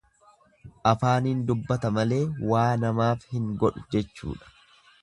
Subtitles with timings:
[0.91, 2.23] Afaaniin dubbata malee
[2.55, 4.53] waa namaaf hin godhu jechuudha.